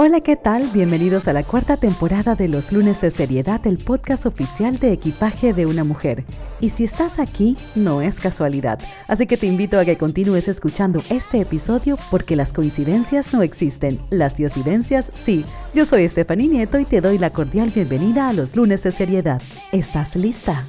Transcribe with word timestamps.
Hola, 0.00 0.20
¿qué 0.20 0.36
tal? 0.36 0.62
Bienvenidos 0.72 1.26
a 1.26 1.32
la 1.32 1.42
cuarta 1.42 1.76
temporada 1.76 2.36
de 2.36 2.46
Los 2.46 2.70
lunes 2.70 3.00
de 3.00 3.10
seriedad, 3.10 3.66
el 3.66 3.78
podcast 3.78 4.26
oficial 4.26 4.78
de 4.78 4.92
equipaje 4.92 5.52
de 5.52 5.66
una 5.66 5.82
mujer. 5.82 6.24
Y 6.60 6.70
si 6.70 6.84
estás 6.84 7.18
aquí, 7.18 7.56
no 7.74 8.00
es 8.00 8.20
casualidad. 8.20 8.78
Así 9.08 9.26
que 9.26 9.36
te 9.36 9.48
invito 9.48 9.76
a 9.76 9.84
que 9.84 9.98
continúes 9.98 10.46
escuchando 10.46 11.02
este 11.10 11.40
episodio 11.40 11.98
porque 12.12 12.36
las 12.36 12.52
coincidencias 12.52 13.32
no 13.34 13.42
existen, 13.42 13.98
las 14.10 14.36
diosidencias 14.36 15.10
sí. 15.14 15.44
Yo 15.74 15.84
soy 15.84 16.08
Stephanie 16.08 16.46
Nieto 16.46 16.78
y 16.78 16.84
te 16.84 17.00
doy 17.00 17.18
la 17.18 17.30
cordial 17.30 17.70
bienvenida 17.70 18.28
a 18.28 18.32
Los 18.32 18.54
lunes 18.54 18.84
de 18.84 18.92
seriedad. 18.92 19.42
¿Estás 19.72 20.14
lista? 20.14 20.64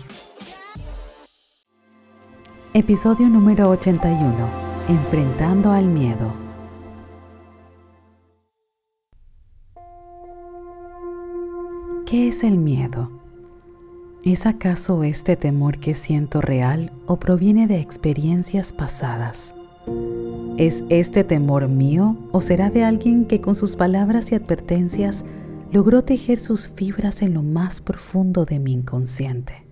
Episodio 2.74 3.28
número 3.28 3.70
81. 3.70 4.34
Enfrentando 4.88 5.72
al 5.72 5.86
miedo. 5.86 6.49
¿Qué 12.10 12.28
es 12.28 12.44
el 12.44 12.58
miedo? 12.58 13.12
¿Es 14.24 14.48
acaso 14.48 15.04
este 15.04 15.36
temor 15.36 15.78
que 15.78 15.94
siento 15.94 16.42
real 16.42 16.92
o 17.06 17.20
proviene 17.20 17.68
de 17.68 17.80
experiencias 17.80 18.74
pasadas? 18.74 19.54
¿Es 20.58 20.84
este 20.90 21.24
temor 21.24 21.68
mío 21.68 22.18
o 22.32 22.42
será 22.42 22.72
de 22.72 22.84
alguien 22.84 23.26
que 23.26 23.42
con 23.42 23.54
sus 23.54 23.76
palabras 23.76 24.32
y 24.32 24.36
advertencias 24.36 25.24
logró 25.72 26.04
tejer 26.04 26.40
sus 26.40 26.68
fibras 26.68 27.22
en 27.22 27.36
lo 27.36 27.44
más 27.44 27.80
profundo 27.80 28.44
de 28.44 28.58
mi 28.58 28.74
inconsciente? 28.74 29.68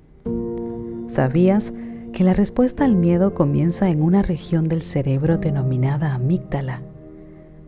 ¿Sabías 1.07 1.73
que 2.13 2.23
la 2.23 2.35
respuesta 2.35 2.85
al 2.85 2.95
miedo 2.95 3.33
comienza 3.33 3.89
en 3.89 4.03
una 4.03 4.21
región 4.21 4.69
del 4.69 4.83
cerebro 4.83 5.39
denominada 5.39 6.13
amígdala, 6.13 6.83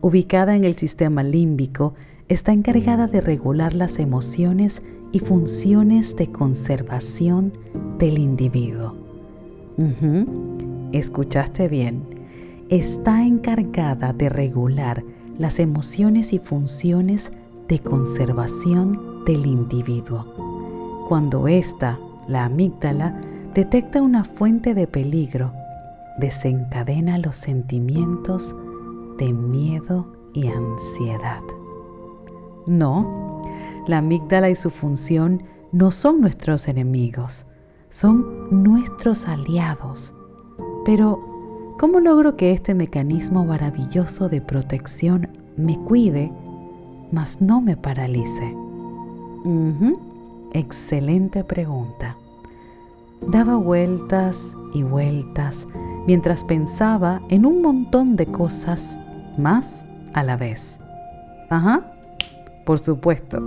ubicada 0.00 0.54
en 0.54 0.62
el 0.62 0.76
sistema 0.76 1.24
límbico 1.24 1.94
está 2.30 2.52
encargada 2.52 3.08
de 3.08 3.20
regular 3.20 3.74
las 3.74 3.98
emociones 3.98 4.82
y 5.10 5.18
funciones 5.18 6.14
de 6.14 6.30
conservación 6.30 7.52
del 7.98 8.18
individuo. 8.18 8.94
Escuchaste 10.92 11.66
bien. 11.66 12.04
Está 12.68 13.26
encargada 13.26 14.12
de 14.12 14.28
regular 14.28 15.02
las 15.38 15.58
emociones 15.58 16.32
y 16.32 16.38
funciones 16.38 17.32
de 17.66 17.80
conservación 17.80 19.24
del 19.24 19.44
individuo. 19.44 21.04
Cuando 21.08 21.48
ésta, 21.48 21.98
la 22.28 22.44
amígdala, 22.44 23.20
detecta 23.54 24.02
una 24.02 24.22
fuente 24.22 24.74
de 24.74 24.86
peligro, 24.86 25.52
desencadena 26.18 27.18
los 27.18 27.36
sentimientos 27.36 28.54
de 29.18 29.32
miedo 29.32 30.06
y 30.32 30.46
ansiedad. 30.46 31.42
No, 32.66 33.42
la 33.86 33.98
amígdala 33.98 34.50
y 34.50 34.54
su 34.54 34.70
función 34.70 35.42
no 35.72 35.90
son 35.90 36.20
nuestros 36.20 36.68
enemigos, 36.68 37.46
son 37.88 38.62
nuestros 38.62 39.26
aliados. 39.26 40.14
Pero, 40.84 41.74
¿cómo 41.78 42.00
logro 42.00 42.36
que 42.36 42.52
este 42.52 42.74
mecanismo 42.74 43.44
maravilloso 43.44 44.28
de 44.28 44.40
protección 44.40 45.28
me 45.56 45.78
cuide, 45.78 46.32
mas 47.12 47.40
no 47.40 47.60
me 47.60 47.76
paralice? 47.76 48.54
Excelente 50.52 51.44
pregunta. 51.44 52.16
Daba 53.26 53.56
vueltas 53.56 54.56
y 54.74 54.82
vueltas 54.82 55.68
mientras 56.06 56.44
pensaba 56.44 57.22
en 57.28 57.46
un 57.46 57.62
montón 57.62 58.16
de 58.16 58.26
cosas 58.26 58.98
más 59.38 59.84
a 60.12 60.22
la 60.22 60.36
vez. 60.36 60.80
Ajá, 61.50 61.92
por 62.64 62.78
supuesto, 62.78 63.42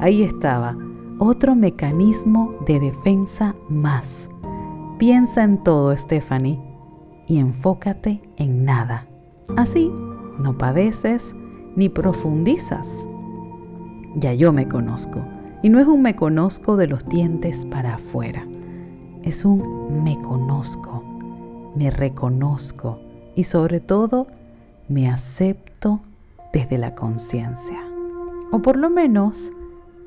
ahí 0.00 0.22
estaba, 0.22 0.76
otro 1.18 1.54
mecanismo 1.54 2.54
de 2.66 2.80
defensa 2.80 3.54
más. 3.68 4.28
Piensa 4.98 5.44
en 5.44 5.62
todo, 5.62 5.96
Stephanie, 5.96 6.60
y 7.26 7.38
enfócate 7.38 8.22
en 8.36 8.64
nada. 8.64 9.06
Así 9.56 9.92
no 10.38 10.56
padeces 10.58 11.34
ni 11.74 11.88
profundizas. 11.88 13.08
Ya 14.14 14.32
yo 14.34 14.52
me 14.52 14.66
conozco, 14.68 15.20
y 15.62 15.68
no 15.68 15.78
es 15.78 15.86
un 15.86 16.02
me 16.02 16.16
conozco 16.16 16.76
de 16.76 16.86
los 16.86 17.06
dientes 17.08 17.66
para 17.66 17.94
afuera, 17.94 18.46
es 19.22 19.44
un 19.44 20.02
me 20.04 20.20
conozco, 20.22 21.02
me 21.74 21.90
reconozco 21.90 23.00
y 23.34 23.44
sobre 23.44 23.80
todo 23.80 24.28
me 24.88 25.08
acepto 25.08 26.00
desde 26.52 26.78
la 26.78 26.94
conciencia. 26.94 27.85
O 28.50 28.60
por 28.60 28.76
lo 28.76 28.90
menos 28.90 29.50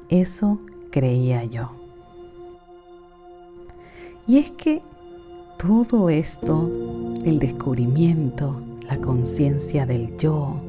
eso 0.09 0.59
creía 0.91 1.43
yo. 1.45 1.71
Y 4.27 4.37
es 4.37 4.51
que 4.51 4.83
todo 5.57 6.09
esto, 6.09 6.69
el 7.23 7.39
descubrimiento, 7.39 8.61
la 8.87 8.99
conciencia 9.01 9.85
del 9.85 10.17
yo, 10.17 10.61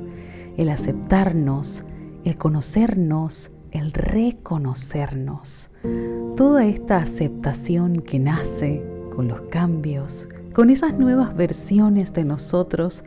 el 0.57 0.69
aceptarnos, 0.69 1.85
el 2.25 2.37
conocernos, 2.37 3.51
el 3.71 3.93
reconocernos, 3.93 5.71
toda 6.37 6.65
esta 6.65 6.99
aceptación 6.99 8.01
que 8.01 8.19
nace 8.19 8.83
con 9.15 9.29
los 9.29 9.43
cambios, 9.43 10.29
con 10.55 10.71
esas 10.71 10.99
nuevas 10.99 11.37
versiones 11.37 12.13
de 12.13 12.25
nosotros, 12.25 13.05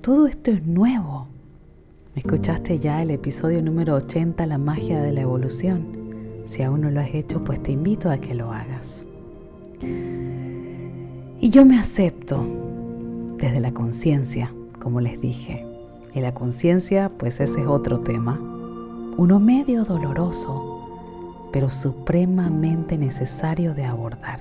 todo 0.00 0.26
esto 0.26 0.50
es 0.50 0.64
nuevo. 0.64 1.28
Escuchaste 2.16 2.80
ya 2.80 3.02
el 3.02 3.12
episodio 3.12 3.62
número 3.62 3.94
80, 3.94 4.44
La 4.46 4.58
magia 4.58 5.00
de 5.00 5.12
la 5.12 5.20
evolución. 5.20 5.86
Si 6.44 6.60
aún 6.60 6.80
no 6.80 6.90
lo 6.90 7.00
has 7.00 7.14
hecho, 7.14 7.44
pues 7.44 7.62
te 7.62 7.70
invito 7.70 8.10
a 8.10 8.18
que 8.18 8.34
lo 8.34 8.50
hagas. 8.50 9.06
Y 9.80 11.50
yo 11.50 11.64
me 11.64 11.78
acepto 11.78 12.44
desde 13.36 13.60
la 13.60 13.72
conciencia, 13.72 14.52
como 14.80 15.00
les 15.00 15.20
dije. 15.20 15.64
Y 16.12 16.20
la 16.20 16.34
conciencia, 16.34 17.12
pues 17.16 17.38
ese 17.38 17.60
es 17.60 17.66
otro 17.68 18.00
tema. 18.00 18.40
Uno 19.16 19.38
medio 19.38 19.84
doloroso, 19.84 21.46
pero 21.52 21.70
supremamente 21.70 22.98
necesario 22.98 23.72
de 23.72 23.84
abordar. 23.84 24.40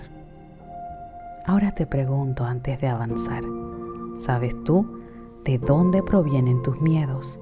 Ahora 1.46 1.75
te 1.75 1.85
pregunto 1.85 2.46
antes 2.46 2.81
de 2.81 2.88
avanzar, 2.88 3.44
¿sabes 4.16 4.56
tú 4.63 4.88
de 5.46 5.59
dónde 5.59 6.02
provienen 6.02 6.63
tus 6.63 6.81
miedos? 6.81 7.40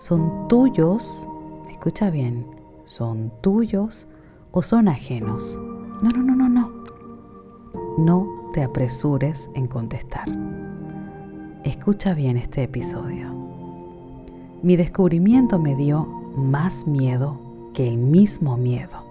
Son 0.00 0.48
tuyos, 0.48 1.28
escucha 1.68 2.08
bien, 2.08 2.46
son 2.86 3.30
tuyos 3.42 4.08
o 4.50 4.62
son 4.62 4.88
ajenos. 4.88 5.60
No, 6.02 6.10
no, 6.10 6.22
no, 6.22 6.34
no, 6.34 6.48
no. 6.48 6.72
No 7.98 8.50
te 8.54 8.62
apresures 8.62 9.50
en 9.54 9.66
contestar. 9.66 10.24
Escucha 11.64 12.14
bien 12.14 12.38
este 12.38 12.62
episodio. 12.62 13.28
Mi 14.62 14.76
descubrimiento 14.76 15.58
me 15.58 15.76
dio 15.76 16.06
más 16.34 16.86
miedo 16.86 17.38
que 17.74 17.86
el 17.86 17.98
mismo 17.98 18.56
miedo. 18.56 19.04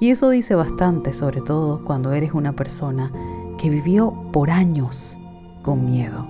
Y 0.00 0.08
eso 0.08 0.30
dice 0.30 0.54
bastante, 0.54 1.12
sobre 1.12 1.42
todo 1.42 1.84
cuando 1.84 2.14
eres 2.14 2.32
una 2.32 2.54
persona 2.54 3.12
que 3.58 3.68
vivió 3.68 4.14
por 4.32 4.50
años 4.50 5.18
con 5.62 5.84
miedo, 5.84 6.26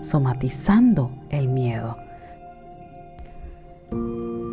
somatizando 0.00 1.10
el 1.28 1.48
miedo, 1.48 1.98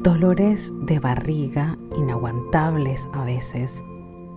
dolores 0.04 0.74
de 0.82 0.98
barriga 1.00 1.78
inaguantables 1.96 3.08
a 3.14 3.24
veces, 3.24 3.84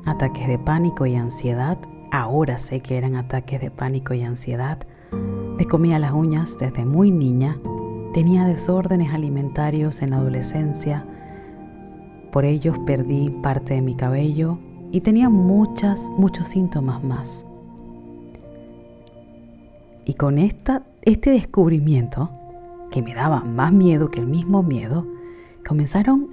ataques 0.04 0.47
de 0.47 0.58
pánico 0.58 1.06
y 1.06 1.16
ansiedad, 1.16 1.78
ahora 2.12 2.58
sé 2.58 2.80
que 2.80 2.98
eran 2.98 3.16
ataques 3.16 3.62
de 3.62 3.70
pánico 3.70 4.12
y 4.12 4.22
ansiedad, 4.22 4.78
me 5.10 5.64
comía 5.64 5.98
las 5.98 6.12
uñas 6.12 6.58
desde 6.58 6.84
muy 6.84 7.10
niña, 7.10 7.58
tenía 8.12 8.44
desórdenes 8.44 9.14
alimentarios 9.14 10.02
en 10.02 10.10
la 10.10 10.19
adolescencia, 10.19 11.06
por 12.31 12.44
ellos 12.44 12.78
perdí 12.81 13.31
parte 13.31 13.75
de 13.75 13.81
mi 13.81 13.94
cabello 13.94 14.58
y 14.90 15.00
tenía 15.00 15.31
muchas, 15.31 16.11
muchos 16.19 16.49
síntomas 16.49 17.02
más. 17.02 17.46
Y 20.05 20.12
con 20.14 20.37
esta, 20.37 20.82
este 21.02 21.31
descubrimiento, 21.31 22.31
que 22.90 23.00
me 23.00 23.14
daba 23.14 23.40
más 23.40 23.72
miedo 23.72 24.11
que 24.11 24.20
el 24.20 24.26
mismo 24.26 24.62
miedo, 24.62 25.13
comenzaron 25.66 26.31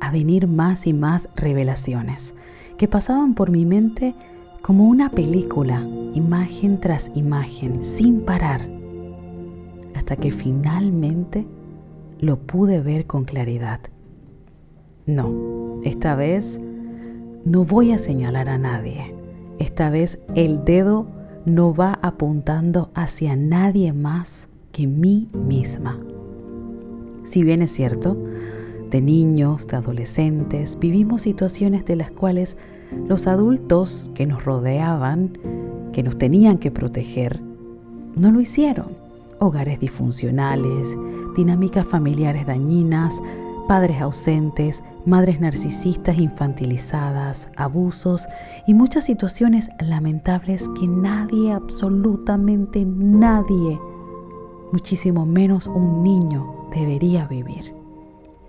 a 0.00 0.10
venir 0.10 0.48
más 0.48 0.86
y 0.86 0.92
más 0.92 1.28
revelaciones 1.36 2.34
que 2.76 2.88
pasaban 2.88 3.34
por 3.34 3.50
mi 3.50 3.64
mente 3.64 4.14
como 4.62 4.88
una 4.88 5.10
película, 5.10 5.86
imagen 6.14 6.80
tras 6.80 7.10
imagen, 7.14 7.84
sin 7.84 8.22
parar, 8.22 8.68
hasta 9.94 10.16
que 10.16 10.30
finalmente 10.32 11.46
lo 12.18 12.38
pude 12.38 12.80
ver 12.80 13.06
con 13.06 13.24
claridad. 13.24 13.80
No, 15.06 15.80
esta 15.84 16.14
vez 16.14 16.60
no 17.44 17.64
voy 17.64 17.92
a 17.92 17.98
señalar 17.98 18.48
a 18.48 18.56
nadie. 18.56 19.14
Esta 19.58 19.90
vez 19.90 20.18
el 20.34 20.64
dedo 20.64 21.06
no 21.44 21.74
va 21.74 21.98
apuntando 22.00 22.90
hacia 22.94 23.36
nadie 23.36 23.92
más 23.92 24.48
que 24.72 24.86
mí 24.86 25.28
misma. 25.32 26.00
Si 27.22 27.42
bien 27.42 27.62
es 27.62 27.70
cierto, 27.70 28.16
de 28.94 29.02
niños, 29.02 29.66
de 29.66 29.76
adolescentes, 29.76 30.78
vivimos 30.78 31.22
situaciones 31.22 31.84
de 31.84 31.96
las 31.96 32.12
cuales 32.12 32.56
los 33.08 33.26
adultos 33.26 34.08
que 34.14 34.24
nos 34.24 34.44
rodeaban, 34.44 35.36
que 35.92 36.04
nos 36.04 36.16
tenían 36.16 36.58
que 36.58 36.70
proteger, 36.70 37.42
no 38.14 38.30
lo 38.30 38.40
hicieron. 38.40 38.96
Hogares 39.40 39.80
disfuncionales, 39.80 40.96
dinámicas 41.34 41.88
familiares 41.88 42.46
dañinas, 42.46 43.20
padres 43.66 44.00
ausentes, 44.00 44.84
madres 45.04 45.40
narcisistas 45.40 46.16
infantilizadas, 46.16 47.48
abusos 47.56 48.28
y 48.68 48.74
muchas 48.74 49.06
situaciones 49.06 49.70
lamentables 49.80 50.68
que 50.78 50.86
nadie, 50.86 51.50
absolutamente 51.50 52.84
nadie, 52.84 53.76
muchísimo 54.70 55.26
menos 55.26 55.66
un 55.66 56.04
niño, 56.04 56.68
debería 56.72 57.26
vivir. 57.26 57.83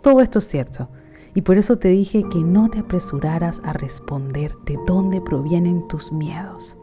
Todo 0.05 0.21
esto 0.21 0.37
es 0.37 0.45
cierto. 0.45 0.87
Y 1.33 1.41
por 1.41 1.57
eso 1.57 1.77
te 1.77 1.87
dije 1.87 2.21
que 2.29 2.37
no 2.37 2.69
te 2.69 2.77
apresuraras 2.77 3.59
a 3.65 3.73
responder 3.73 4.51
de 4.63 4.77
dónde 4.85 5.19
provienen 5.19 5.87
tus 5.87 6.13
miedos. 6.13 6.77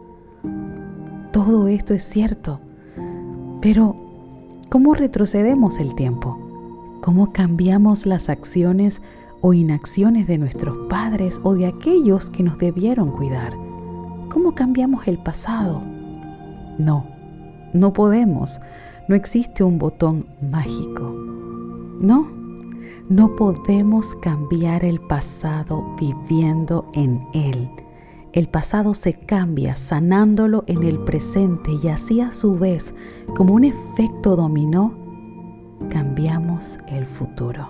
Todo 1.33 1.69
esto 1.69 1.95
es 1.95 2.03
cierto. 2.03 2.59
Pero, 3.61 3.95
¿cómo 4.71 4.95
retrocedemos 4.95 5.79
el 5.79 5.95
tiempo? 5.95 6.37
¿Cómo 7.01 7.33
cambiamos 7.33 8.07
las 8.07 8.29
acciones 8.29 9.01
o 9.41 9.53
inacciones 9.53 10.27
de 10.27 10.39
nuestros 10.39 10.77
padres 10.89 11.41
o 11.45 11.55
de 11.55 11.67
aquellos 11.67 12.29
que 12.29 12.43
nos 12.43 12.59
debieron 12.59 13.13
cuidar? 13.13 13.55
¿Cómo 14.31 14.57
cambiamos 14.57 15.07
el 15.07 15.19
pasado? 15.19 15.81
No, 16.77 17.07
no 17.73 17.93
podemos. 17.93 18.61
No 19.07 19.15
existe 19.15 19.63
un 19.63 19.79
botón 19.79 20.27
mágico. 20.41 21.05
No, 22.01 22.42
no 23.13 23.37
podemos 23.37 24.15
cambiar 24.15 24.87
el 24.87 24.99
pasado 24.99 25.95
viviendo 26.01 26.91
en 26.95 27.29
él. 27.35 27.71
El 28.33 28.49
pasado 28.49 28.95
se 28.95 29.13
cambia 29.13 29.77
sanándolo 29.77 30.65
en 30.67 30.83
el 30.83 30.99
presente 30.99 31.73
y 31.83 31.89
así 31.89 32.23
a 32.23 32.33
su 32.33 32.55
vez, 32.55 32.95
como 33.37 33.53
un 33.53 33.65
efecto 33.65 34.35
dominó, 34.35 34.95
cambiamos 35.91 36.79
el 36.89 37.05
futuro. 37.05 37.69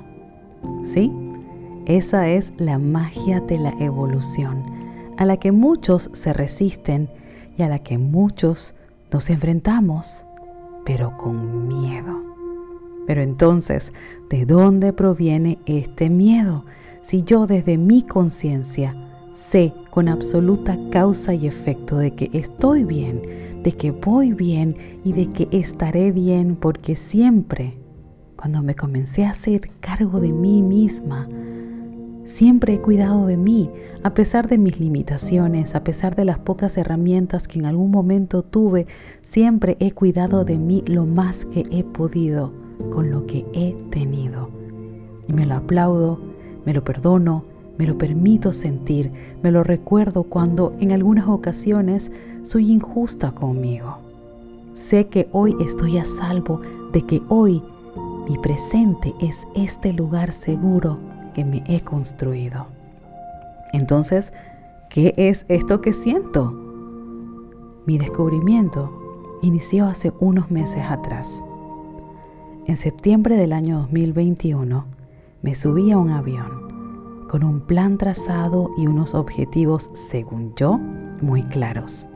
¿Sí? 0.85 1.11
Esa 1.87 2.29
es 2.29 2.53
la 2.59 2.79
magia 2.79 3.41
de 3.41 3.59
la 3.59 3.75
evolución, 3.81 4.63
a 5.17 5.25
la 5.25 5.39
que 5.39 5.51
muchos 5.51 6.09
se 6.13 6.33
resisten 6.33 7.11
y 7.59 7.63
a 7.63 7.69
la 7.69 7.81
que 7.81 7.99
muchos 7.99 8.77
nos 9.11 9.29
enfrentamos, 9.29 10.25
pero 10.85 11.17
con 11.17 11.67
miedo. 11.67 12.32
Pero 13.07 13.23
entonces, 13.23 13.93
¿de 14.31 14.47
dónde 14.47 14.93
proviene 14.93 15.59
este 15.67 16.11
miedo? 16.11 16.65
Si 17.03 17.23
yo 17.23 17.47
desde 17.47 17.79
mi 17.79 18.03
conciencia 18.03 18.97
sé 19.33 19.73
con 19.91 20.09
absoluta 20.09 20.79
causa 20.91 21.35
y 21.35 21.47
efecto 21.47 21.97
de 21.97 22.15
que 22.15 22.31
estoy 22.33 22.85
bien, 22.85 23.23
de 23.63 23.73
que 23.73 23.91
voy 23.91 24.33
bien 24.33 24.77
y 25.05 25.13
de 25.13 25.27
que 25.33 25.49
estaré 25.51 26.13
bien 26.13 26.57
porque 26.57 26.97
siempre, 26.97 27.79
cuando 28.37 28.63
me 28.63 28.75
comencé 28.75 29.25
a 29.25 29.31
hacer 29.31 29.71
cargo 29.81 30.21
de 30.21 30.33
mí 30.33 30.63
misma, 30.63 31.29
Siempre 32.25 32.75
he 32.75 32.79
cuidado 32.79 33.27
de 33.27 33.37
mí, 33.37 33.69
a 34.05 34.15
pesar 34.15 34.49
de 34.49 34.57
mis 34.57 34.79
limitaciones, 34.79 35.75
a 35.75 35.83
pesar 35.83 36.15
de 36.15 36.25
las 36.25 36.39
pocas 36.39 36.79
herramientas 36.79 37.49
que 37.49 37.59
en 37.59 37.67
algún 37.67 37.91
momento 37.91 38.43
tuve, 38.43 38.87
siempre 39.23 39.77
he 39.81 39.91
cuidado 39.91 40.45
de 40.45 40.57
mí 40.57 40.85
lo 40.87 41.05
más 41.05 41.45
que 41.45 41.67
he 41.73 41.83
podido 41.83 42.53
con 42.91 43.11
lo 43.11 43.27
que 43.27 43.47
he 43.53 43.75
tenido. 43.91 44.51
Y 45.29 45.33
me 45.33 45.47
lo 45.47 45.55
aplaudo, 45.57 46.19
me 46.65 46.75
lo 46.75 46.85
perdono, 46.85 47.45
me 47.79 47.87
lo 47.87 47.99
permito 47.99 48.53
sentir, 48.53 49.13
me 49.43 49.51
lo 49.51 49.65
recuerdo 49.65 50.25
cuando 50.25 50.73
en 50.79 50.93
algunas 50.93 51.29
ocasiones 51.29 52.13
soy 52.43 52.71
injusta 52.71 53.33
conmigo. 53.33 53.99
Sé 54.75 55.09
que 55.09 55.29
hoy 55.33 55.57
estoy 55.61 55.99
a 55.99 56.05
salvo 56.05 56.61
de 56.93 57.03
que 57.03 57.23
hoy 57.29 57.63
mi 58.29 58.39
presente 58.39 59.15
es 59.21 59.47
este 59.55 59.93
lugar 59.93 60.33
seguro 60.33 60.99
que 61.35 61.45
me 61.45 61.63
he 61.67 61.81
construido. 61.81 62.67
Entonces, 63.73 64.33
¿qué 64.91 65.15
es 65.17 65.45
esto 65.49 65.81
que 65.81 65.93
siento? 65.93 66.53
Mi 67.87 67.99
descubrimiento 67.99 69.39
inició 69.43 69.87
hace 69.87 70.13
unos 70.21 70.51
meses 70.51 70.85
atrás. 70.89 71.43
En 72.65 72.77
septiembre 72.77 73.37
del 73.37 73.53
año 73.53 73.79
2021 73.79 74.85
me 75.43 75.55
subí 75.55 75.91
a 75.91 75.99
un 75.99 76.11
avión 76.11 77.27
con 77.29 77.43
un 77.43 77.61
plan 77.61 77.99
trazado 77.99 78.71
y 78.77 78.87
unos 78.87 79.17
objetivos, 79.17 79.91
según 79.95 80.55
yo, 80.55 80.79
muy 81.21 81.43
claros. 81.43 82.07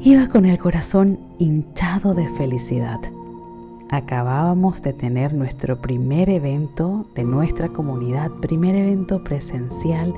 Iba 0.00 0.28
con 0.28 0.44
el 0.44 0.58
corazón 0.58 1.18
hinchado 1.38 2.12
de 2.12 2.28
felicidad. 2.28 3.00
Acabábamos 3.90 4.82
de 4.82 4.92
tener 4.92 5.32
nuestro 5.32 5.80
primer 5.80 6.28
evento 6.28 7.06
de 7.14 7.24
nuestra 7.24 7.70
comunidad, 7.70 8.30
primer 8.42 8.74
evento 8.74 9.24
presencial 9.24 10.12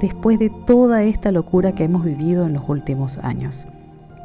después 0.00 0.40
de 0.40 0.50
toda 0.66 1.04
esta 1.04 1.30
locura 1.30 1.72
que 1.72 1.84
hemos 1.84 2.04
vivido 2.04 2.46
en 2.46 2.54
los 2.54 2.68
últimos 2.68 3.18
años. 3.18 3.68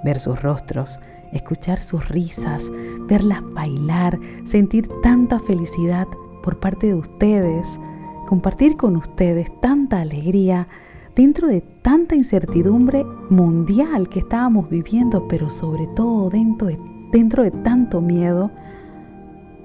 Ver 0.03 0.19
sus 0.19 0.41
rostros, 0.41 0.99
escuchar 1.33 1.79
sus 1.79 2.09
risas, 2.09 2.71
verlas 3.07 3.41
bailar, 3.53 4.19
sentir 4.43 4.89
tanta 5.01 5.39
felicidad 5.39 6.07
por 6.43 6.59
parte 6.59 6.87
de 6.87 6.95
ustedes, 6.95 7.79
compartir 8.27 8.77
con 8.77 8.95
ustedes 8.95 9.51
tanta 9.61 10.01
alegría 10.01 10.67
dentro 11.15 11.47
de 11.47 11.61
tanta 11.61 12.15
incertidumbre 12.15 13.03
mundial 13.29 14.07
que 14.07 14.19
estábamos 14.19 14.69
viviendo, 14.69 15.27
pero 15.27 15.49
sobre 15.49 15.87
todo 15.87 16.29
dentro 16.29 17.43
de, 17.43 17.51
tanto 17.51 18.01
miedo, 18.01 18.51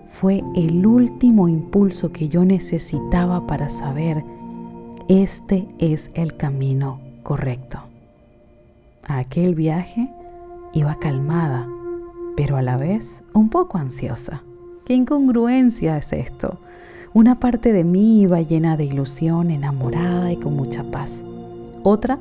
fue 0.05 0.43
el 0.57 0.87
último 0.87 1.49
impulso 1.49 2.11
que 2.13 2.29
yo 2.29 2.45
necesitaba 2.45 3.47
para 3.47 3.69
saber, 3.69 4.25
este 5.09 5.69
es 5.79 6.11
el 6.15 6.37
camino 6.37 7.01
correcto. 7.23 7.81
Aquel 9.07 9.55
viaje 9.55 10.11
Iba 10.75 10.97
calmada, 10.99 11.69
pero 12.37 12.57
a 12.57 12.63
la 12.63 12.77
vez 12.77 13.23
un 13.33 13.49
poco 13.49 13.79
ansiosa. 13.79 14.43
¿Qué 14.85 14.95
incongruencia 14.95 15.97
es 15.97 16.13
esto? 16.13 16.59
Una 17.13 17.39
parte 17.39 17.73
de 17.73 17.85
mí 17.85 18.23
iba 18.23 18.41
llena 18.41 18.77
de 18.77 18.83
ilusión, 18.83 19.53
enamorada 19.53 20.33
y 20.33 20.37
con 20.37 20.57
mucha 20.57 20.83
paz. 20.91 21.25
Otra 21.85 22.19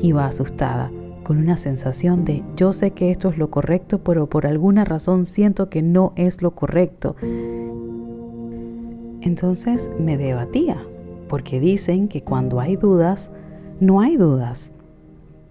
iba 0.00 0.26
asustada, 0.26 0.90
con 1.22 1.38
una 1.38 1.56
sensación 1.56 2.24
de 2.24 2.42
yo 2.56 2.72
sé 2.72 2.90
que 2.90 3.12
esto 3.12 3.28
es 3.28 3.38
lo 3.38 3.50
correcto, 3.50 4.02
pero 4.02 4.28
por 4.28 4.48
alguna 4.48 4.84
razón 4.84 5.24
siento 5.24 5.70
que 5.70 5.82
no 5.82 6.12
es 6.16 6.42
lo 6.42 6.56
correcto. 6.56 7.14
Entonces 9.20 9.92
me 10.00 10.16
debatía, 10.16 10.84
porque 11.28 11.60
dicen 11.60 12.08
que 12.08 12.24
cuando 12.24 12.58
hay 12.58 12.74
dudas, 12.74 13.30
no 13.78 14.00
hay 14.00 14.16
dudas. 14.16 14.72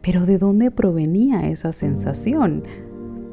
Pero 0.01 0.25
¿de 0.25 0.37
dónde 0.37 0.71
provenía 0.71 1.49
esa 1.49 1.71
sensación? 1.71 2.63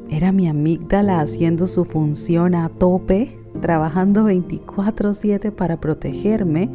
¿Era 0.09 0.31
mi 0.31 0.47
amígdala 0.47 1.19
haciendo 1.19 1.67
su 1.67 1.85
función 1.85 2.55
a 2.55 2.69
tope, 2.69 3.37
trabajando 3.61 4.25
24/7 4.25 5.51
para 5.51 5.79
protegerme? 5.79 6.69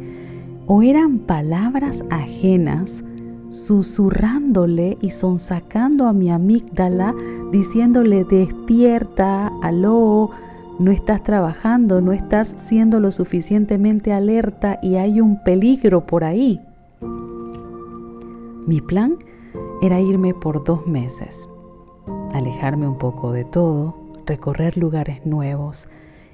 ¿O 0.67 0.81
eran 0.81 1.19
palabras 1.19 2.03
ajenas 2.09 3.03
susurrándole 3.49 4.97
y 5.01 5.11
sonsacando 5.11 6.07
a 6.07 6.13
mi 6.13 6.29
amígdala, 6.29 7.15
diciéndole 7.51 8.25
despierta, 8.25 9.51
aló, 9.61 10.31
no 10.79 10.91
estás 10.91 11.23
trabajando, 11.23 12.01
no 12.01 12.11
estás 12.11 12.53
siendo 12.57 12.99
lo 12.99 13.11
suficientemente 13.11 14.11
alerta 14.11 14.79
y 14.81 14.95
hay 14.95 15.21
un 15.21 15.41
peligro 15.43 16.05
por 16.05 16.25
ahí? 16.25 16.59
Mi 18.65 18.81
plan 18.81 19.17
era 19.85 19.99
irme 20.01 20.33
por 20.33 20.63
dos 20.63 20.87
meses, 20.87 21.47
alejarme 22.33 22.87
un 22.87 22.97
poco 22.97 23.31
de 23.31 23.45
todo, 23.45 23.95
recorrer 24.25 24.77
lugares 24.77 25.23
nuevos, 25.27 25.87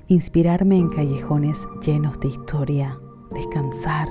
inspirarme 0.07 0.77
en 0.77 0.87
callejones 0.87 1.67
llenos 1.85 2.17
de 2.21 2.29
historia, 2.29 2.97
descansar, 3.31 4.07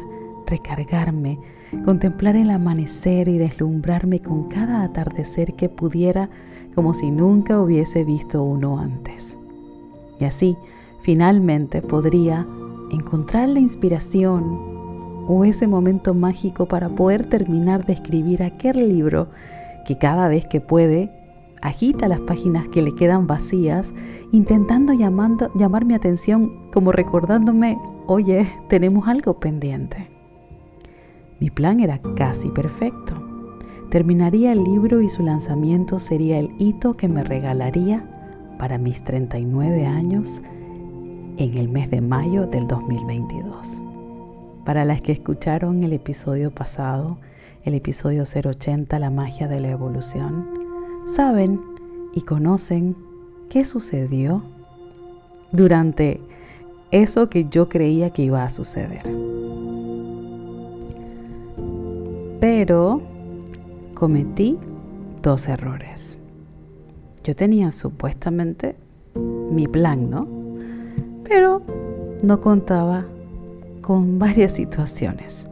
recargarme, 0.46 1.40
contemplar 1.86 2.36
el 2.36 2.50
amanecer 2.50 3.28
y 3.28 3.38
deslumbrarme 3.38 4.20
con 4.20 4.48
cada 4.48 4.82
atardecer 4.82 5.54
que 5.54 5.70
pudiera 5.70 6.28
como 6.74 6.92
si 6.92 7.10
nunca 7.10 7.58
hubiese 7.60 8.04
visto 8.04 8.42
uno 8.42 8.78
antes. 8.78 9.38
Y 10.18 10.26
así, 10.26 10.54
finalmente 11.00 11.80
podría 11.80 12.46
encontrar 12.90 13.48
la 13.48 13.60
inspiración 13.60 14.69
o 15.28 15.44
ese 15.44 15.66
momento 15.66 16.14
mágico 16.14 16.66
para 16.66 16.88
poder 16.88 17.26
terminar 17.26 17.84
de 17.84 17.92
escribir 17.92 18.42
aquel 18.42 18.88
libro 18.88 19.28
que 19.86 19.98
cada 19.98 20.28
vez 20.28 20.46
que 20.46 20.60
puede 20.60 21.10
agita 21.62 22.08
las 22.08 22.20
páginas 22.20 22.68
que 22.68 22.82
le 22.82 22.92
quedan 22.92 23.26
vacías, 23.26 23.94
intentando 24.32 24.92
llamando, 24.92 25.50
llamar 25.54 25.84
mi 25.84 25.94
atención 25.94 26.70
como 26.72 26.92
recordándome 26.92 27.78
oye, 28.06 28.46
tenemos 28.68 29.06
algo 29.08 29.38
pendiente. 29.38 30.10
Mi 31.38 31.50
plan 31.50 31.80
era 31.80 32.00
casi 32.16 32.48
perfecto. 32.50 33.14
Terminaría 33.90 34.52
el 34.52 34.62
libro 34.62 35.00
y 35.00 35.08
su 35.08 35.22
lanzamiento 35.22 35.98
sería 35.98 36.38
el 36.38 36.50
hito 36.58 36.96
que 36.96 37.08
me 37.08 37.24
regalaría 37.24 38.04
para 38.58 38.78
mis 38.78 39.02
39 39.04 39.86
años 39.86 40.42
en 41.36 41.56
el 41.56 41.68
mes 41.68 41.90
de 41.90 42.00
mayo 42.00 42.46
del 42.46 42.66
2022. 42.66 43.89
Para 44.70 44.84
las 44.84 45.00
que 45.00 45.10
escucharon 45.10 45.82
el 45.82 45.92
episodio 45.92 46.54
pasado, 46.54 47.18
el 47.64 47.74
episodio 47.74 48.22
080, 48.22 49.00
La 49.00 49.10
magia 49.10 49.48
de 49.48 49.58
la 49.58 49.68
evolución, 49.68 50.48
saben 51.06 51.60
y 52.14 52.20
conocen 52.20 52.94
qué 53.48 53.64
sucedió 53.64 54.44
durante 55.50 56.20
eso 56.92 57.28
que 57.28 57.46
yo 57.46 57.68
creía 57.68 58.10
que 58.10 58.22
iba 58.22 58.44
a 58.44 58.48
suceder. 58.48 59.02
Pero 62.38 63.02
cometí 63.94 64.56
dos 65.20 65.48
errores. 65.48 66.20
Yo 67.24 67.34
tenía 67.34 67.72
supuestamente 67.72 68.76
mi 69.50 69.66
plan, 69.66 70.08
¿no? 70.08 70.28
Pero 71.24 71.60
no 72.22 72.40
contaba 72.40 73.04
con 73.90 74.20
varias 74.20 74.52
situaciones. 74.52 75.50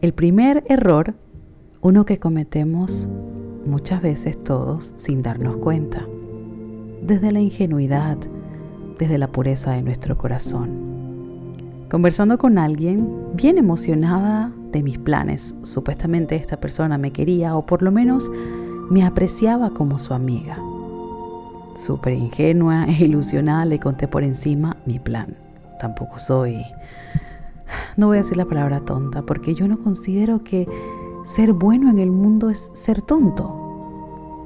El 0.00 0.14
primer 0.14 0.64
error, 0.70 1.14
uno 1.82 2.06
que 2.06 2.18
cometemos 2.18 3.10
muchas 3.66 4.00
veces 4.00 4.42
todos 4.42 4.94
sin 4.96 5.20
darnos 5.20 5.58
cuenta, 5.58 6.08
desde 7.02 7.30
la 7.30 7.40
ingenuidad, 7.40 8.16
desde 8.98 9.18
la 9.18 9.30
pureza 9.30 9.72
de 9.72 9.82
nuestro 9.82 10.16
corazón. 10.16 10.70
Conversando 11.90 12.38
con 12.38 12.56
alguien 12.56 13.06
bien 13.34 13.58
emocionada 13.58 14.50
de 14.70 14.82
mis 14.82 14.98
planes, 14.98 15.54
supuestamente 15.62 16.36
esta 16.36 16.58
persona 16.58 16.96
me 16.96 17.12
quería 17.12 17.54
o 17.54 17.66
por 17.66 17.82
lo 17.82 17.92
menos 17.92 18.30
me 18.88 19.04
apreciaba 19.04 19.74
como 19.74 19.98
su 19.98 20.14
amiga. 20.14 20.56
Súper 21.74 22.14
ingenua 22.14 22.86
e 22.86 23.04
ilusionada 23.04 23.66
le 23.66 23.78
conté 23.78 24.08
por 24.08 24.24
encima 24.24 24.78
mi 24.86 24.98
plan. 24.98 25.36
Tampoco 25.78 26.18
soy... 26.18 26.64
No 27.96 28.08
voy 28.08 28.16
a 28.16 28.20
decir 28.20 28.36
la 28.36 28.46
palabra 28.46 28.80
tonta 28.80 29.22
porque 29.22 29.54
yo 29.54 29.68
no 29.68 29.78
considero 29.78 30.42
que 30.44 30.68
ser 31.24 31.52
bueno 31.52 31.90
en 31.90 31.98
el 31.98 32.10
mundo 32.10 32.50
es 32.50 32.70
ser 32.74 33.02
tonto. 33.02 33.58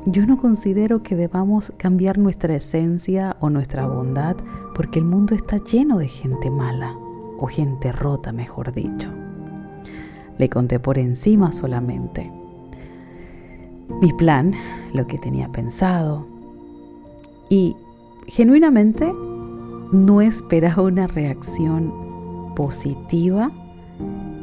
Yo 0.06 0.26
no 0.26 0.38
considero 0.38 1.02
que 1.02 1.16
debamos 1.16 1.73
cambiar 1.78 2.18
nuestra 2.18 2.54
esencia 2.54 3.37
o 3.40 3.50
nuestra 3.50 3.87
bondad 3.87 4.37
porque 4.75 5.00
el 5.00 5.04
mundo 5.04 5.35
está 5.35 5.56
lleno 5.56 5.99
de 5.99 6.09
gente 6.09 6.50
mala 6.50 6.97
o 7.38 7.47
gente 7.47 7.90
rota, 7.92 8.30
mejor 8.33 8.73
dicho. 8.73 9.11
Le 10.38 10.49
conté 10.49 10.78
por 10.78 10.99
encima 10.99 11.50
solamente. 11.50 12.30
Mi 14.00 14.12
plan, 14.12 14.52
lo 14.92 15.06
que 15.06 15.18
tenía 15.18 15.50
pensado. 15.50 16.26
Y 17.49 17.75
genuinamente 18.26 19.12
no 19.92 20.21
esperaba 20.21 20.83
una 20.83 21.06
reacción 21.06 22.06
positiva, 22.57 23.53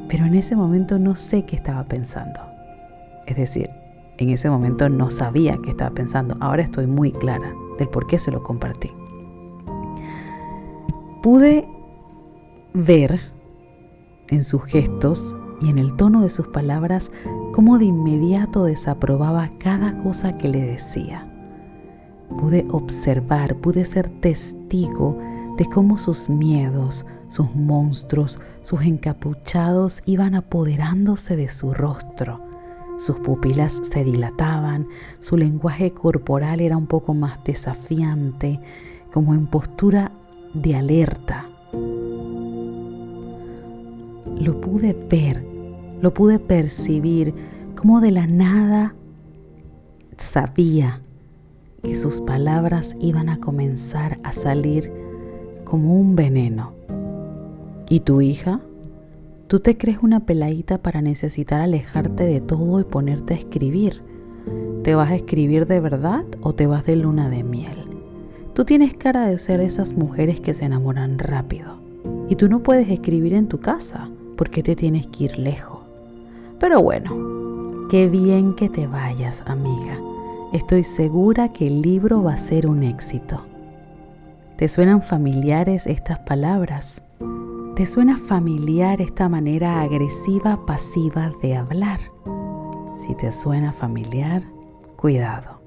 pero 0.08 0.25
en 0.25 0.36
ese 0.36 0.55
momento 0.55 0.98
no 0.98 1.15
sé 1.15 1.43
qué 1.43 1.58
estaba 1.58 1.84
pensando. 1.84 2.39
Es 3.27 3.36
decir, 3.36 3.70
en 4.17 4.29
ese 4.29 4.50
momento 4.50 4.88
no 4.88 5.10
sabía 5.10 5.58
qué 5.62 5.72
estaba 5.72 5.93
pensando. 5.93 6.38
Ahora 6.39 6.63
estoy 6.63 6.88
muy 6.88 7.12
clara 7.12 7.53
del 7.77 7.89
por 7.89 8.08
qué 8.08 8.17
se 8.17 8.32
lo 8.32 8.43
compartí. 8.43 8.91
Pude 11.22 11.67
ver 12.74 13.20
en 14.29 14.43
sus 14.43 14.63
gestos 14.63 15.36
y 15.62 15.70
en 15.70 15.79
el 15.79 15.96
tono 15.96 16.22
de 16.22 16.29
sus 16.29 16.48
palabras 16.48 17.12
cómo 17.53 17.77
de 17.77 17.86
inmediato 17.86 18.65
desaprobaba 18.65 19.50
cada 19.58 19.98
cosa 20.03 20.38
que 20.38 20.50
le 20.50 20.62
decía. 20.62 21.29
Pude 22.38 22.67
observar, 22.72 23.55
pude 23.58 23.86
ser 23.86 24.10
testigo 24.10 25.17
de 25.58 25.65
cómo 25.65 25.98
sus 25.98 26.29
miedos, 26.29 27.05
sus 27.33 27.55
monstruos, 27.55 28.39
sus 28.61 28.83
encapuchados 28.83 30.01
iban 30.05 30.35
apoderándose 30.35 31.35
de 31.35 31.49
su 31.49 31.73
rostro 31.73 32.53
sus 32.97 33.17
pupilas 33.17 33.81
se 33.83 34.03
dilataban, 34.03 34.87
su 35.19 35.35
lenguaje 35.35 35.91
corporal 35.91 36.61
era 36.61 36.77
un 36.77 36.87
poco 36.87 37.13
más 37.13 37.43
desafiante, 37.43 38.59
como 39.11 39.33
en 39.33 39.47
postura 39.47 40.11
de 40.53 40.75
alerta. 40.75 41.49
Lo 44.37 44.61
pude 44.61 44.93
ver, 45.09 45.45
lo 46.01 46.13
pude 46.13 46.39
percibir, 46.39 47.33
como 47.75 47.99
de 47.99 48.11
la 48.11 48.27
nada 48.27 48.95
sabía 50.17 51.01
que 51.81 51.95
sus 51.95 52.21
palabras 52.21 52.95
iban 53.01 53.27
a 53.27 53.39
comenzar 53.39 54.19
a 54.23 54.31
salir 54.31 54.91
como 55.65 55.99
un 55.99 56.15
veneno. 56.15 56.73
¿Y 57.93 58.00
tu 58.00 58.21
hija? 58.21 58.59
Tú 59.45 59.59
te 59.59 59.77
crees 59.77 60.00
una 60.01 60.21
peladita 60.21 60.79
para 60.79 61.03
necesitar 61.03 61.62
alejarte 61.62 62.23
de 62.23 62.41
todo 62.41 62.79
y 62.79 62.85
ponerte 62.85 63.35
a 63.35 63.38
escribir. 63.38 64.01
¿Te 64.83 64.95
vas 64.95 65.12
a 65.12 65.15
escribir 65.15 65.67
de 65.67 65.79
verdad 65.79 66.25
o 66.41 66.55
te 66.55 66.65
vas 66.65 66.88
de 66.88 66.95
luna 66.95 67.29
de 67.29 67.43
miel? 67.43 67.85
Tú 68.55 68.65
tienes 68.65 68.95
cara 68.95 69.27
de 69.27 69.38
ser 69.38 69.59
esas 69.59 69.93
mujeres 69.93 70.41
que 70.41 70.55
se 70.55 70.65
enamoran 70.65 71.19
rápido. 71.19 71.77
Y 72.29 72.35
tú 72.35 72.50
no 72.50 72.63
puedes 72.63 72.89
escribir 72.89 73.35
en 73.35 73.47
tu 73.47 73.59
casa 73.59 74.09
porque 74.38 74.63
te 74.63 74.75
tienes 74.75 75.05
que 75.05 75.25
ir 75.25 75.38
lejos. 75.38 75.81
Pero 76.59 76.81
bueno, 76.81 77.85
qué 77.91 78.09
bien 78.09 78.55
que 78.55 78.69
te 78.69 78.88
vayas, 78.88 79.43
amiga. 79.45 80.00
Estoy 80.51 80.83
segura 80.83 81.53
que 81.53 81.67
el 81.67 81.83
libro 81.83 82.23
va 82.23 82.33
a 82.33 82.38
ser 82.38 82.65
un 82.65 82.81
éxito. 82.81 83.45
¿Te 84.57 84.67
suenan 84.67 85.03
familiares 85.03 85.85
estas 85.85 86.17
palabras? 86.21 87.03
¿Te 87.75 87.87
suena 87.87 88.19
familiar 88.19 89.01
esta 89.01 89.27
manera 89.29 89.81
agresiva, 89.81 90.63
pasiva 90.63 91.33
de 91.41 91.55
hablar? 91.55 91.99
Si 92.95 93.15
te 93.15 93.31
suena 93.31 93.71
familiar, 93.71 94.43
cuidado. 94.95 95.59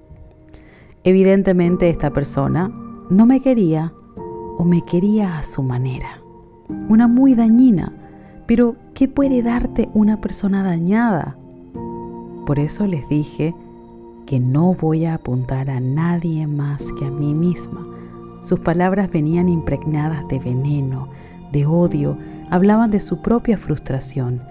Evidentemente 1.02 1.90
esta 1.90 2.12
persona 2.12 2.72
no 3.10 3.26
me 3.26 3.40
quería 3.40 3.92
o 4.56 4.64
me 4.64 4.82
quería 4.82 5.36
a 5.36 5.42
su 5.42 5.64
manera. 5.64 6.22
Una 6.88 7.08
muy 7.08 7.34
dañina. 7.34 7.92
Pero, 8.46 8.76
¿qué 8.94 9.08
puede 9.08 9.42
darte 9.42 9.88
una 9.92 10.20
persona 10.20 10.62
dañada? 10.62 11.36
Por 12.46 12.60
eso 12.60 12.86
les 12.86 13.08
dije 13.08 13.52
que 14.26 14.38
no 14.38 14.75
voy 14.75 15.06
a 15.06 15.14
apuntar 15.14 15.70
a 15.70 15.80
nadie 15.80 16.46
más 16.46 16.92
que 16.92 17.06
a 17.06 17.10
mí 17.10 17.34
misma. 17.34 17.84
Sus 18.42 18.60
palabras 18.60 19.10
venían 19.10 19.48
impregnadas 19.48 20.28
de 20.28 20.38
veneno, 20.38 21.08
de 21.56 21.64
odio, 21.64 22.18
hablaban 22.50 22.90
de 22.90 23.00
su 23.00 23.22
propia 23.22 23.56
frustración, 23.56 24.42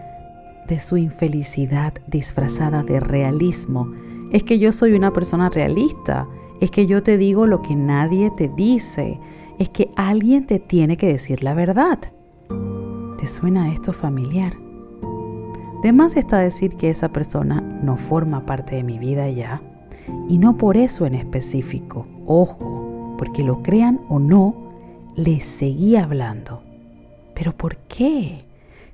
de 0.68 0.80
su 0.80 0.98
infelicidad 0.98 1.94
disfrazada 2.08 2.82
de 2.82 3.00
realismo. 3.00 3.92
Es 4.32 4.44
que 4.44 4.58
yo 4.58 4.72
soy 4.72 4.94
una 4.94 5.14
persona 5.14 5.52
realista, 5.52 6.28
es 6.62 6.72
que 6.72 6.88
yo 6.88 7.04
te 7.04 7.20
digo 7.20 7.46
lo 7.46 7.62
que 7.62 7.76
nadie 7.76 8.32
te 8.36 8.50
dice, 8.50 9.20
es 9.60 9.70
que 9.70 9.92
alguien 9.96 10.48
te 10.48 10.58
tiene 10.58 10.98
que 10.98 11.08
decir 11.08 11.44
la 11.44 11.54
verdad. 11.54 12.00
¿Te 13.20 13.28
suena 13.28 13.72
esto 13.72 13.94
familiar? 13.94 14.54
De 15.84 15.94
más 15.94 16.18
está 16.18 16.40
decir 16.40 16.76
que 16.76 16.90
esa 16.90 17.10
persona 17.10 17.62
no 17.62 17.98
forma 17.98 18.48
parte 18.48 18.78
de 18.78 18.84
mi 18.84 18.98
vida 18.98 19.30
ya, 19.30 19.62
y 20.28 20.40
no 20.40 20.58
por 20.58 20.76
eso 20.76 21.06
en 21.06 21.14
específico, 21.14 22.08
ojo, 22.26 23.14
porque 23.20 23.44
lo 23.44 23.62
crean 23.62 24.02
o 24.10 24.18
no, 24.18 24.56
les 25.16 25.46
seguí 25.46 25.98
hablando. 25.98 26.64
¿Pero 27.36 27.56
por 27.56 27.78
qué? 27.78 28.46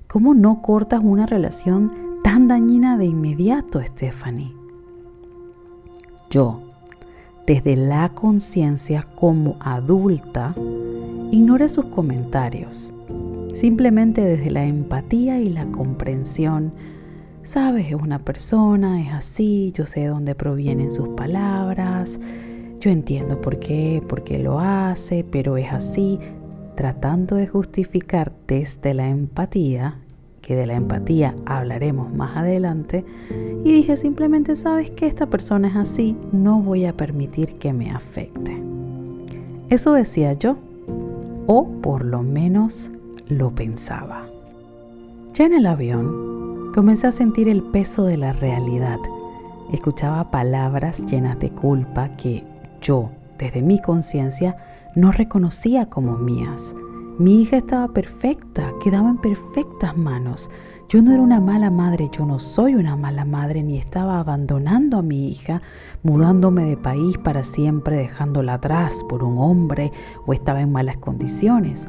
¿Cómo 0.07 0.33
no 0.33 0.62
cortas 0.62 1.00
una 1.03 1.25
relación 1.25 1.91
tan 2.24 2.48
dañina 2.48 2.98
de 2.98 3.05
inmediato, 3.05 3.81
Stephanie? 3.81 4.53
Yo, 6.29 6.62
desde 7.48 7.75
la 7.75 8.10
conciencia 8.10 9.07
como 9.15 9.57
adulta, 9.60 10.55
ignoré 11.31 11.69
sus 11.69 11.86
comentarios. 11.86 12.93
Simplemente 13.53 14.21
desde 14.21 14.50
la 14.50 14.65
empatía 14.65 15.39
y 15.39 15.50
la 15.50 15.65
comprensión, 15.67 16.74
sabes, 17.43 17.88
es 17.88 17.95
una 17.95 18.19
persona, 18.19 19.01
es 19.01 19.13
así, 19.13 19.71
yo 19.74 19.86
sé 19.86 20.01
de 20.01 20.07
dónde 20.07 20.36
provienen 20.36 20.91
sus 20.91 21.10
palabras, 21.10 22.19
yo 22.79 22.89
entiendo 22.89 23.41
por 23.41 23.60
qué, 23.60 24.01
por 24.07 24.24
qué 24.24 24.39
lo 24.39 24.60
hace, 24.60 25.24
pero 25.24 25.57
es 25.57 25.71
así, 25.71 26.17
tratando 26.75 27.35
de 27.35 27.47
justificar 27.47 28.31
desde 28.47 28.93
la 28.93 29.07
empatía, 29.07 29.99
que 30.41 30.55
de 30.55 30.65
la 30.65 30.73
empatía 30.73 31.35
hablaremos 31.45 32.13
más 32.13 32.35
adelante, 32.37 33.05
y 33.63 33.71
dije 33.71 33.95
simplemente, 33.95 34.55
sabes 34.55 34.89
que 34.89 35.07
esta 35.07 35.27
persona 35.27 35.67
es 35.67 35.75
así, 35.75 36.17
no 36.31 36.61
voy 36.61 36.85
a 36.85 36.97
permitir 36.97 37.57
que 37.57 37.73
me 37.73 37.91
afecte. 37.91 38.61
Eso 39.69 39.93
decía 39.93 40.33
yo, 40.33 40.57
o 41.47 41.67
por 41.81 42.03
lo 42.03 42.23
menos 42.23 42.91
lo 43.27 43.53
pensaba. 43.55 44.27
Ya 45.33 45.45
en 45.45 45.53
el 45.53 45.65
avión, 45.65 46.71
comencé 46.73 47.07
a 47.07 47.11
sentir 47.11 47.47
el 47.47 47.63
peso 47.63 48.05
de 48.05 48.17
la 48.17 48.33
realidad. 48.33 48.99
Escuchaba 49.71 50.31
palabras 50.31 51.05
llenas 51.05 51.39
de 51.39 51.49
culpa 51.49 52.09
que 52.09 52.43
yo, 52.81 53.11
desde 53.37 53.61
mi 53.61 53.79
conciencia, 53.79 54.55
no 54.95 55.12
reconocía 55.12 55.89
como 55.89 56.17
mías. 56.17 56.75
Mi 57.17 57.41
hija 57.41 57.57
estaba 57.57 57.88
perfecta, 57.89 58.74
quedaba 58.83 59.10
en 59.10 59.17
perfectas 59.17 59.95
manos. 59.95 60.50
Yo 60.89 61.01
no 61.01 61.13
era 61.13 61.21
una 61.21 61.39
mala 61.39 61.69
madre, 61.69 62.10
yo 62.12 62.25
no 62.25 62.39
soy 62.39 62.75
una 62.75 62.95
mala 62.95 63.24
madre, 63.24 63.63
ni 63.63 63.77
estaba 63.77 64.19
abandonando 64.19 64.98
a 64.98 65.01
mi 65.01 65.29
hija, 65.29 65.62
mudándome 66.03 66.65
de 66.65 66.77
país 66.77 67.17
para 67.17 67.43
siempre, 67.43 67.98
dejándola 67.98 68.55
atrás 68.55 69.05
por 69.07 69.24
un 69.24 69.38
hombre 69.38 69.91
o 70.25 70.33
estaba 70.33 70.62
en 70.62 70.71
malas 70.71 70.98
condiciones. 70.98 71.88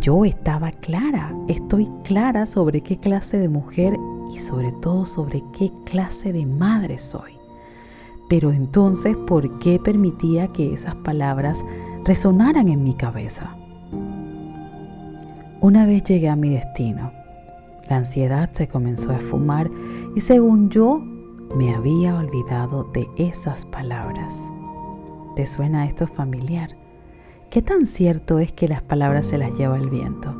Yo 0.00 0.24
estaba 0.24 0.70
clara, 0.70 1.34
estoy 1.48 1.90
clara 2.04 2.46
sobre 2.46 2.82
qué 2.82 2.98
clase 2.98 3.38
de 3.38 3.48
mujer 3.48 3.98
y 4.32 4.38
sobre 4.38 4.72
todo 4.72 5.06
sobre 5.06 5.42
qué 5.52 5.72
clase 5.84 6.32
de 6.32 6.46
madre 6.46 6.98
soy. 6.98 7.32
Pero 8.28 8.52
entonces, 8.52 9.16
¿por 9.16 9.58
qué 9.58 9.78
permitía 9.78 10.48
que 10.48 10.72
esas 10.72 10.94
palabras 10.96 11.64
resonaran 12.08 12.70
en 12.70 12.82
mi 12.82 12.94
cabeza? 12.94 13.54
Una 15.60 15.84
vez 15.84 16.04
llegué 16.04 16.30
a 16.30 16.36
mi 16.36 16.48
destino, 16.48 17.12
la 17.90 17.98
ansiedad 17.98 18.48
se 18.52 18.66
comenzó 18.66 19.10
a 19.10 19.18
esfumar 19.18 19.70
y 20.16 20.20
según 20.20 20.70
yo 20.70 21.00
me 21.54 21.74
había 21.74 22.16
olvidado 22.16 22.84
de 22.94 23.06
esas 23.18 23.66
palabras. 23.66 24.50
¿Te 25.36 25.44
suena 25.44 25.84
esto 25.84 26.06
familiar? 26.06 26.78
¿Qué 27.50 27.60
tan 27.60 27.84
cierto 27.84 28.38
es 28.38 28.54
que 28.54 28.68
las 28.68 28.80
palabras 28.80 29.26
se 29.26 29.36
las 29.36 29.58
lleva 29.58 29.76
el 29.76 29.90
viento? 29.90 30.34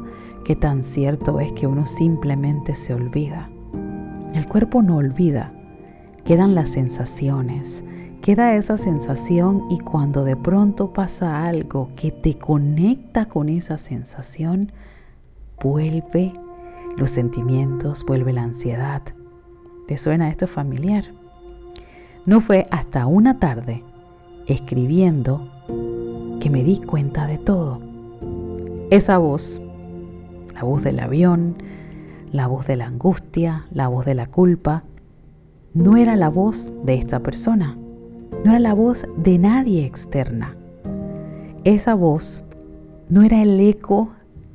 ¿Qué 0.47 0.57
tan 0.57 0.83
cierto 0.83 1.39
es 1.39 1.53
que 1.53 1.67
uno 1.67 1.85
simplemente 1.85 2.75
se 2.75 2.95
olvida? 2.95 3.51
El 4.33 4.47
cuerpo 4.47 4.81
no 4.81 4.97
olvida, 4.97 5.53
quedan 6.25 6.55
las 6.55 6.71
sensaciones, 6.71 7.85
queda 8.23 8.55
esa 8.57 8.79
sensación 8.79 9.65
y 9.71 9.79
cuando 9.79 10.25
de 10.25 10.37
pronto 10.37 10.93
pasa 10.93 11.47
algo 11.47 11.91
que 11.97 12.11
te 12.11 12.37
conecta 12.39 13.27
con 13.27 13.49
esa 13.49 13.79
sensación, 13.79 14.73
vuelve 15.63 16.33
los 16.97 17.11
sentimientos, 17.11 18.05
vuelve 18.05 18.33
la 18.33 18.43
ansiedad. 18.43 19.03
¿Te 19.87 19.97
suena 19.97 20.29
esto 20.29 20.47
familiar? 20.47 21.05
No 22.27 22.41
fue 22.41 22.67
hasta 22.71 23.07
una 23.07 23.39
tarde, 23.39 23.85
escribiendo, 24.47 25.49
que 26.41 26.51
me 26.51 26.63
di 26.63 26.79
cuenta 26.79 27.27
de 27.27 27.39
todo. 27.39 27.81
Esa 28.91 29.19
voz, 29.19 29.61
la 30.55 30.63
voz 30.63 30.83
del 30.83 31.01
avión, 31.01 31.57
la 32.33 32.47
voz 32.47 32.67
de 32.67 32.77
la 32.77 32.87
angustia, 32.87 33.67
la 33.73 33.89
voz 33.89 34.05
de 34.05 34.15
la 34.15 34.27
culpa, 34.27 34.85
no 35.73 35.97
era 35.97 36.17
la 36.17 36.29
voz 36.29 36.73
de 36.83 36.95
esta 36.95 37.21
persona, 37.21 37.77
no 38.45 38.51
era 38.51 38.61
la 38.61 38.75
voz 38.75 39.07
de 39.17 39.39
nadie 39.39 39.85
externa. 39.85 40.57
Esa 41.65 41.95
voz 41.95 42.45
no 43.09 43.23
era 43.23 43.43
el 43.43 43.59
eco 43.61 44.11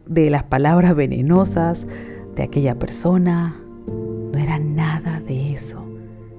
de 0.05 0.29
las 0.29 0.43
palabras 0.43 0.95
venenosas 0.95 1.87
de 2.35 2.43
aquella 2.43 2.77
persona, 2.77 3.55
no 4.31 4.37
era 4.37 4.59
nada 4.59 5.19
de 5.21 5.51
eso. 5.53 5.83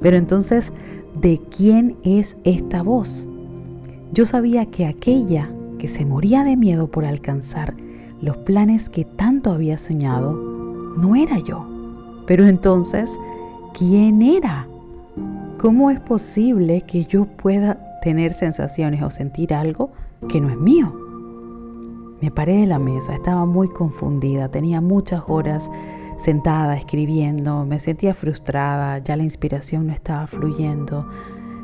Pero 0.01 0.17
entonces, 0.17 0.73
¿de 1.21 1.41
quién 1.51 1.97
es 2.03 2.37
esta 2.45 2.83
voz? 2.83 3.29
Yo 4.13 4.27
sabía 4.27 4.67
que 4.67 4.87
aquella 4.87 5.51
que 5.79 5.89
se 5.89 6.05
moría 6.05 6.45
de 6.45 6.57
miedo 6.57 6.91
por 6.91 7.05
alcanzar 7.05 7.75
los 8.21 8.37
planes 8.39 8.89
que 8.89 9.05
tanto 9.05 9.51
había 9.51 9.77
soñado, 9.77 10.33
no 10.97 11.17
era 11.17 11.39
yo. 11.39 11.67
Pero 12.27 12.47
entonces, 12.47 13.19
¿quién 13.77 14.23
era? 14.23 14.67
¿Cómo 15.65 15.91
es 15.91 15.99
posible 15.99 16.83
que 16.83 17.07
yo 17.07 17.25
pueda 17.25 17.99
tener 18.03 18.35
sensaciones 18.35 19.03
o 19.03 19.11
sentir 19.11 19.55
algo 19.55 19.93
que 20.29 20.39
no 20.39 20.51
es 20.51 20.59
mío? 20.59 20.93
Me 22.21 22.31
paré 22.31 22.57
de 22.57 22.67
la 22.67 22.79
mesa, 22.79 23.15
estaba 23.15 23.47
muy 23.47 23.71
confundida, 23.71 24.51
tenía 24.51 24.83
muchas 24.83 25.23
horas 25.27 25.71
sentada 26.19 26.77
escribiendo, 26.77 27.65
me 27.65 27.79
sentía 27.79 28.13
frustrada, 28.13 28.99
ya 28.99 29.17
la 29.17 29.23
inspiración 29.23 29.87
no 29.87 29.95
estaba 29.95 30.27
fluyendo. 30.27 31.09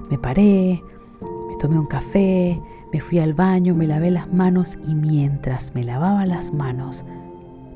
Me 0.08 0.16
paré, 0.16 0.82
me 1.50 1.56
tomé 1.58 1.78
un 1.78 1.86
café, 1.86 2.58
me 2.94 3.02
fui 3.02 3.18
al 3.18 3.34
baño, 3.34 3.74
me 3.74 3.86
lavé 3.86 4.10
las 4.10 4.32
manos 4.32 4.78
y 4.88 4.94
mientras 4.94 5.74
me 5.74 5.84
lavaba 5.84 6.24
las 6.24 6.54
manos, 6.54 7.04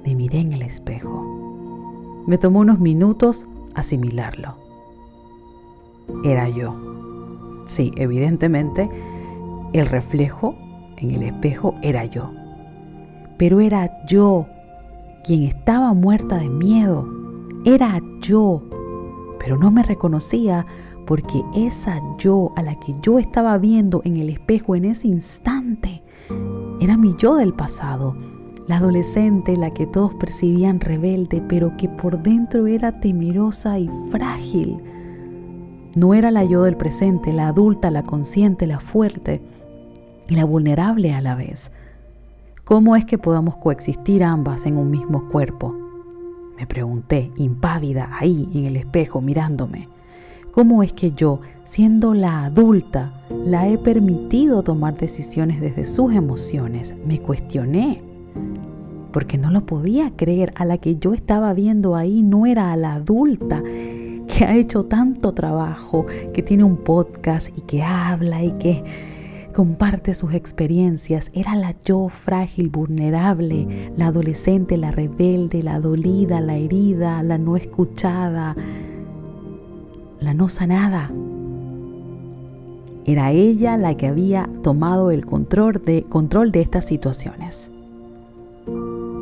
me 0.03 0.15
miré 0.15 0.39
en 0.39 0.55
el 0.55 0.63
espejo. 0.63 2.25
Me 2.27 2.39
tomó 2.39 2.61
unos 2.61 2.81
minutos 2.81 3.45
asimilarlo. 3.75 4.64
Era 6.25 6.49
yo. 6.49 6.75
Sí, 7.67 7.93
evidentemente, 7.97 8.91
el 9.73 9.87
reflejo 9.87 10.57
en 10.97 11.11
el 11.11 11.23
espejo 11.23 11.75
era 11.83 12.05
yo 12.05 12.31
pero 13.37 13.61
era 13.61 14.05
yo 14.07 14.47
quien 15.25 15.43
estaba 15.45 15.93
muerta 15.95 16.39
de 16.39 16.49
miedo. 16.49 17.09
Era 17.65 18.01
yo, 18.21 18.63
pero 19.39 19.57
no 19.57 19.71
me 19.71 19.83
reconocía 19.83 20.67
porque 21.07 21.43
esa 21.55 22.01
yo 22.19 22.53
a 22.57 22.63
la 22.63 22.79
que 22.79 22.95
yo 23.03 23.19
estaba 23.19 23.57
viendo 23.59 24.03
en 24.05 24.17
el 24.17 24.31
espejo 24.31 24.75
en 24.75 24.87
ese 24.87 25.09
instante 25.09 26.03
era 26.81 26.97
mi 26.97 27.15
yo 27.17 27.37
del 27.37 27.53
pasado, 27.53 28.17
la 28.67 28.79
adolescente, 28.79 29.57
la 29.57 29.73
que 29.73 29.87
todos 29.87 30.15
percibían 30.15 30.81
rebelde, 30.81 31.43
pero 31.47 31.77
que 31.77 31.89
por 31.89 32.23
dentro 32.23 32.67
era 32.67 33.01
temerosa 33.01 33.79
y 33.79 33.89
frágil. 34.11 34.83
No 35.97 36.13
era 36.13 36.33
la 36.33 36.45
yo 36.45 36.65
del 36.65 36.77
presente, 36.77 37.33
la 37.33 37.49
adulta, 37.49 37.91
la 37.91 38.03
consciente, 38.03 38.67
la 38.67 38.81
fuerte 38.81 39.41
y 40.29 40.35
la 40.35 40.45
vulnerable 40.45 41.13
a 41.13 41.21
la 41.21 41.37
vez. 41.37 41.71
¿Cómo 42.65 42.97
es 42.97 43.05
que 43.05 43.19
podamos 43.19 43.59
coexistir 43.59 44.25
ambas 44.25 44.67
en 44.67 44.77
un 44.77 44.91
mismo 44.91 45.29
cuerpo? 45.29 45.73
Me 46.59 46.67
pregunté, 46.67 47.31
impávida, 47.37 48.11
ahí 48.19 48.49
en 48.55 48.65
el 48.65 48.77
espejo, 48.77 49.21
mirándome. 49.21 49.89
¿Cómo 50.51 50.83
es 50.83 50.93
que 50.93 51.13
yo, 51.13 51.41
siendo 51.63 52.15
la 52.15 52.45
adulta, 52.45 53.25
la 53.45 53.69
he 53.69 53.79
permitido 53.79 54.63
tomar 54.63 54.97
decisiones 54.97 55.61
desde 55.61 55.85
sus 55.85 56.13
emociones? 56.13 56.95
Me 57.07 57.19
cuestioné, 57.19 58.03
porque 59.13 59.37
no 59.37 59.51
lo 59.51 59.67
podía 59.67 60.11
creer. 60.17 60.53
A 60.57 60.65
la 60.65 60.79
que 60.79 60.97
yo 60.97 61.13
estaba 61.13 61.55
viendo 61.55 61.95
ahí 61.95 62.23
no 62.23 62.47
era 62.47 62.73
a 62.73 62.77
la 62.77 62.95
adulta 62.95 63.63
que 64.27 64.45
ha 64.45 64.55
hecho 64.55 64.85
tanto 64.85 65.33
trabajo, 65.33 66.07
que 66.33 66.43
tiene 66.43 66.65
un 66.65 66.77
podcast 66.77 67.57
y 67.57 67.61
que 67.63 67.83
habla 67.83 68.43
y 68.43 68.53
que 68.53 68.85
comparte 69.55 70.13
sus 70.15 70.35
experiencias. 70.35 71.31
Era 71.33 71.55
la 71.55 71.75
yo 71.85 72.09
frágil, 72.09 72.69
vulnerable, 72.69 73.93
la 73.97 74.09
adolescente, 74.09 74.77
la 74.77 74.91
rebelde, 74.91 75.63
la 75.63 75.81
dolida, 75.81 76.41
la 76.41 76.57
herida, 76.57 77.23
la 77.23 77.39
no 77.39 77.57
escuchada, 77.57 78.57
la 80.21 80.35
no 80.35 80.49
sanada. 80.49 81.11
Era 83.07 83.33
ella 83.33 83.77
la 83.77 83.97
que 83.97 84.07
había 84.07 84.49
tomado 84.63 85.11
el 85.11 85.27
control 85.27 85.83
de, 85.85 86.03
control 86.03 86.53
de 86.53 86.63
estas 86.63 86.87
situaciones. 86.87 87.71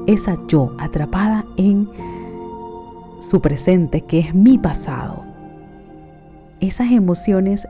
Esa 0.07 0.37
yo 0.49 0.75
atrapada 0.79 1.45
en 1.57 1.89
su 3.23 3.41
presente, 3.41 4.03
que 4.03 4.19
es 4.19 4.35
mi 4.35 4.59
pasado. 4.59 5.25
Esas 6.61 6.91
emociones 6.91 7.67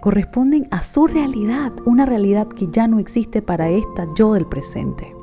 corresponden 0.00 0.66
a 0.70 0.82
su 0.82 1.06
realidad, 1.06 1.72
una 1.86 2.04
realidad 2.04 2.48
que 2.48 2.68
ya 2.70 2.86
no 2.86 2.98
existe 2.98 3.40
para 3.40 3.70
esta 3.70 4.06
yo 4.14 4.34
del 4.34 4.46
presente. 4.46 5.14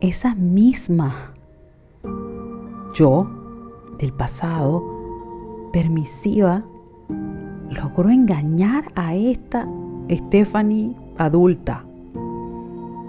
Esa 0.00 0.34
misma 0.34 1.14
yo 2.94 3.30
del 3.98 4.12
pasado 4.12 4.82
permisiva 5.72 6.64
logró 7.70 8.08
engañar 8.08 8.90
a 8.94 9.14
esta 9.14 9.68
Stephanie 10.10 10.96
adulta. 11.18 11.84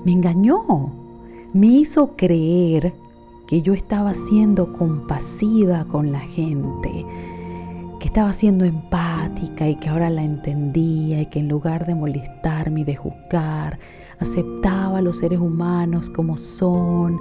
Me 0.03 0.11
engañó, 0.11 1.00
me 1.53 1.67
hizo 1.67 2.15
creer 2.15 2.93
que 3.47 3.61
yo 3.61 3.73
estaba 3.73 4.13
siendo 4.13 4.71
compasiva 4.73 5.85
con 5.85 6.11
la 6.11 6.21
gente, 6.21 7.05
que 7.99 8.05
estaba 8.05 8.31
siendo 8.31 8.63
empática 8.63 9.67
y 9.67 9.75
que 9.75 9.89
ahora 9.89 10.09
la 10.09 10.23
entendía 10.23 11.21
y 11.21 11.25
que 11.25 11.39
en 11.39 11.49
lugar 11.49 11.85
de 11.85 11.95
molestarme 11.95 12.81
y 12.81 12.83
de 12.85 12.95
juzgar, 12.95 13.79
aceptaba 14.19 14.99
a 14.99 15.01
los 15.01 15.17
seres 15.17 15.39
humanos 15.39 16.09
como 16.09 16.37
son, 16.37 17.19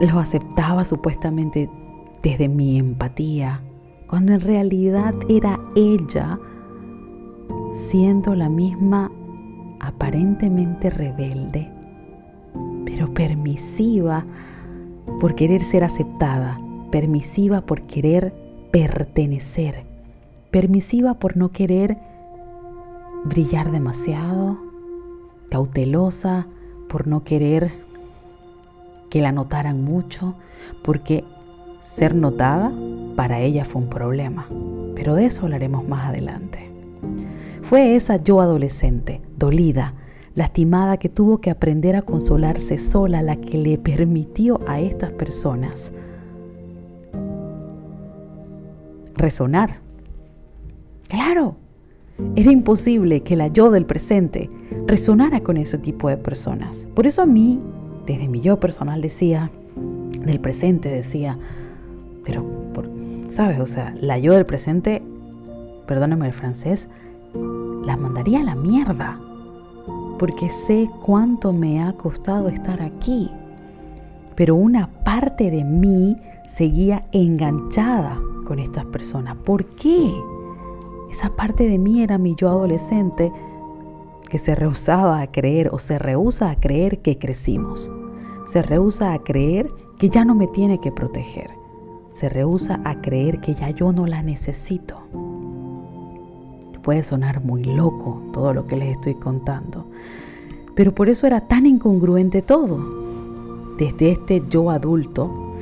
los 0.00 0.14
aceptaba 0.14 0.84
supuestamente 0.84 1.70
desde 2.22 2.48
mi 2.48 2.78
empatía, 2.78 3.62
cuando 4.06 4.32
en 4.32 4.40
realidad 4.40 5.14
era 5.28 5.60
ella 5.74 6.38
siendo 7.72 8.34
la 8.34 8.48
misma 8.48 9.12
aparentemente 9.80 10.88
rebelde, 10.90 11.70
pero 12.96 13.12
permisiva 13.12 14.24
por 15.20 15.34
querer 15.34 15.62
ser 15.62 15.84
aceptada, 15.84 16.58
permisiva 16.90 17.60
por 17.60 17.82
querer 17.82 18.32
pertenecer, 18.72 19.84
permisiva 20.50 21.12
por 21.12 21.36
no 21.36 21.52
querer 21.52 21.98
brillar 23.26 23.70
demasiado, 23.70 24.58
cautelosa 25.50 26.46
por 26.88 27.06
no 27.06 27.22
querer 27.22 27.84
que 29.10 29.20
la 29.20 29.30
notaran 29.30 29.84
mucho, 29.84 30.34
porque 30.82 31.22
ser 31.80 32.14
notada 32.14 32.72
para 33.14 33.40
ella 33.40 33.66
fue 33.66 33.82
un 33.82 33.90
problema. 33.90 34.46
Pero 34.94 35.14
de 35.14 35.26
eso 35.26 35.42
hablaremos 35.42 35.86
más 35.86 36.08
adelante. 36.08 36.70
Fue 37.60 37.94
esa 37.94 38.16
yo 38.16 38.40
adolescente, 38.40 39.20
dolida, 39.36 39.92
lastimada, 40.36 40.98
que 40.98 41.08
tuvo 41.08 41.38
que 41.38 41.50
aprender 41.50 41.96
a 41.96 42.02
consolarse 42.02 42.78
sola, 42.78 43.22
la 43.22 43.36
que 43.36 43.58
le 43.58 43.78
permitió 43.78 44.60
a 44.68 44.78
estas 44.80 45.10
personas 45.10 45.92
resonar. 49.16 49.80
Claro, 51.08 51.56
era 52.34 52.52
imposible 52.52 53.22
que 53.22 53.34
la 53.34 53.48
yo 53.48 53.70
del 53.70 53.86
presente 53.86 54.50
resonara 54.86 55.40
con 55.40 55.56
ese 55.56 55.78
tipo 55.78 56.08
de 56.08 56.16
personas. 56.16 56.88
Por 56.94 57.06
eso 57.06 57.22
a 57.22 57.26
mí, 57.26 57.60
desde 58.06 58.28
mi 58.28 58.40
yo 58.40 58.60
personal 58.60 59.00
decía, 59.00 59.50
del 60.22 60.40
presente 60.40 60.88
decía, 60.88 61.38
pero, 62.24 62.44
¿sabes? 63.26 63.60
O 63.60 63.66
sea, 63.66 63.94
la 64.00 64.18
yo 64.18 64.34
del 64.34 64.46
presente, 64.46 65.02
perdóname 65.86 66.26
el 66.26 66.32
francés, 66.32 66.88
la 67.84 67.96
mandaría 67.96 68.40
a 68.40 68.44
la 68.44 68.54
mierda. 68.54 69.20
Porque 70.18 70.48
sé 70.48 70.90
cuánto 71.04 71.52
me 71.52 71.82
ha 71.82 71.92
costado 71.92 72.48
estar 72.48 72.80
aquí. 72.82 73.30
Pero 74.34 74.54
una 74.54 74.88
parte 75.04 75.50
de 75.50 75.64
mí 75.64 76.16
seguía 76.46 77.06
enganchada 77.12 78.20
con 78.46 78.58
estas 78.58 78.84
personas. 78.86 79.36
¿Por 79.36 79.64
qué? 79.76 80.12
Esa 81.10 81.34
parte 81.36 81.68
de 81.68 81.78
mí 81.78 82.02
era 82.02 82.18
mi 82.18 82.34
yo 82.34 82.48
adolescente 82.48 83.32
que 84.28 84.38
se 84.38 84.54
rehusaba 84.54 85.20
a 85.20 85.30
creer 85.30 85.70
o 85.72 85.78
se 85.78 85.98
rehúsa 85.98 86.50
a 86.50 86.60
creer 86.60 87.00
que 87.00 87.18
crecimos. 87.18 87.90
Se 88.44 88.62
rehúsa 88.62 89.12
a 89.12 89.18
creer 89.20 89.72
que 89.98 90.10
ya 90.10 90.24
no 90.24 90.34
me 90.34 90.46
tiene 90.46 90.80
que 90.80 90.92
proteger. 90.92 91.50
Se 92.08 92.28
rehúsa 92.28 92.80
a 92.84 93.00
creer 93.00 93.40
que 93.40 93.54
ya 93.54 93.70
yo 93.70 93.92
no 93.92 94.06
la 94.06 94.22
necesito. 94.22 95.02
Puede 96.86 97.02
sonar 97.02 97.44
muy 97.44 97.64
loco 97.64 98.22
todo 98.32 98.54
lo 98.54 98.66
que 98.66 98.76
les 98.76 98.92
estoy 98.92 99.16
contando, 99.16 99.90
pero 100.74 100.94
por 100.94 101.10
eso 101.10 101.26
era 101.26 101.42
tan 101.42 101.66
incongruente 101.66 102.40
todo. 102.40 103.76
Desde 103.76 104.12
este 104.12 104.42
yo 104.48 104.70
adulto, 104.70 105.54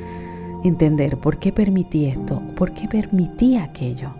entender 0.63 1.17
por 1.17 1.37
qué 1.37 1.51
permití 1.51 2.05
esto, 2.05 2.41
por 2.55 2.73
qué 2.73 2.87
permití 2.87 3.57
aquello 3.57 4.13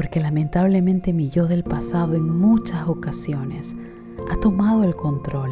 porque 0.00 0.18
lamentablemente 0.18 1.12
mi 1.12 1.28
yo 1.28 1.46
del 1.46 1.62
pasado 1.62 2.14
en 2.14 2.38
muchas 2.38 2.88
ocasiones 2.88 3.76
ha 4.30 4.36
tomado 4.40 4.82
el 4.82 4.96
control 4.96 5.50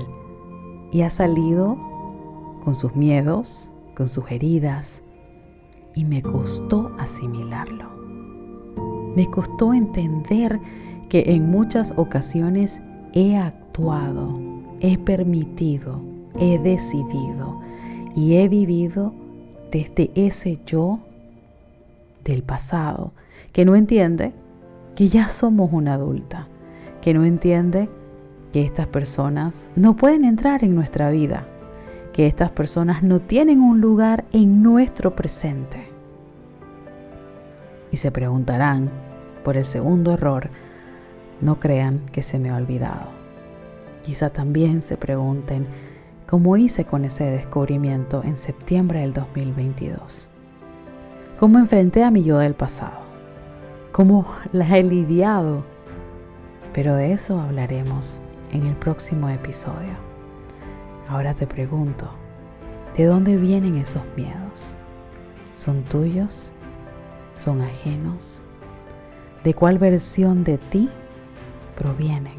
y 0.91 1.03
ha 1.03 1.11
salido 1.11 1.77
con 2.65 2.75
sus 2.75 2.97
miedos, 2.97 3.71
con 3.95 4.09
sus 4.09 4.31
heridas, 4.31 5.05
y 5.95 6.07
me 6.07 6.23
costó 6.23 6.93
asimilarlo. 6.99 7.98
Me 9.19 9.29
costó 9.29 9.75
entender 9.75 10.61
que 11.09 11.25
en 11.35 11.51
muchas 11.51 11.93
ocasiones 11.97 12.81
he 13.13 13.37
actuado, 13.37 14.39
he 14.79 14.97
permitido, 14.97 16.01
he 16.39 16.61
decidido 16.61 17.61
y 18.15 18.37
he 18.37 18.49
vivido 18.49 19.13
desde 19.73 20.13
ese 20.15 20.61
yo 20.65 21.01
del 22.23 22.45
pasado 22.45 23.11
que 23.51 23.65
no 23.65 23.75
entiende 23.75 24.35
que 24.95 25.09
ya 25.09 25.29
somos 25.29 25.71
una 25.73 25.95
adulta, 25.95 26.47
que 27.01 27.13
no 27.13 27.25
entiende 27.25 27.91
que 28.53 28.65
estas 28.65 28.87
personas 28.87 29.69
no 29.75 29.97
pueden 29.97 30.25
entrar 30.25 30.63
en 30.63 30.77
nuestra 30.77 31.11
vida, 31.11 31.45
que 32.13 32.29
estas 32.29 32.53
personas 32.53 33.03
no 33.03 33.19
tienen 33.19 33.63
un 33.63 33.81
lugar 33.81 34.27
en 34.31 34.63
nuestro 34.63 35.17
presente. 35.17 35.89
Y 37.91 37.97
se 37.97 38.13
preguntarán 38.13 39.08
por 39.49 39.57
el 39.57 39.65
segundo 39.65 40.13
error, 40.13 40.51
no 41.41 41.59
crean 41.59 42.01
que 42.13 42.23
se 42.23 42.39
me 42.39 42.51
ha 42.51 42.57
olvidado. 42.57 43.13
Quizá 44.03 44.29
también 44.29 44.83
se 44.83 44.99
pregunten 44.99 45.67
cómo 46.27 46.59
hice 46.59 46.85
con 46.85 47.07
ese 47.07 47.25
descubrimiento 47.31 48.23
en 48.23 48.37
septiembre 48.37 49.01
del 49.01 49.15
2022. 49.15 50.29
¿Cómo 51.39 51.59
enfrenté 51.59 52.05
a 52.05 52.11
mi 52.11 52.25
yo 52.25 52.37
del 52.37 52.53
pasado? 52.53 53.01
cómo 53.91 54.27
la 54.53 54.77
he 54.77 54.83
lidiado. 54.83 55.65
Pero 56.75 56.95
de 56.95 57.13
eso 57.13 57.41
hablaremos 57.41 58.21
en 58.53 58.67
el 58.67 58.77
próximo 58.77 59.31
episodio. 59.31 59.97
Ahora 61.09 61.33
te 61.33 61.47
pregunto, 61.47 62.11
¿de 62.95 63.07
dónde 63.07 63.39
vienen 63.39 63.77
esos 63.77 64.03
miedos? 64.15 64.77
¿Son 65.53 65.85
tuyos? 65.85 66.53
¿Son 67.33 67.63
ajenos? 67.63 68.45
¿De 69.49 69.55
cuál 69.55 69.79
versión 69.79 70.45
de 70.45 70.59
ti 70.59 70.91
provienen? 71.75 72.35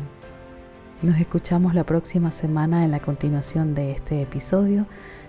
Nos 1.02 1.20
escuchamos 1.20 1.74
la 1.74 1.84
próxima 1.84 2.32
semana 2.32 2.86
en 2.86 2.92
la 2.92 3.00
continuación 3.00 3.74
de 3.74 3.94
este 3.94 4.22
episodio. 4.22 4.86